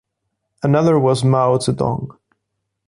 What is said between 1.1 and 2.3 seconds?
Mao Zedong.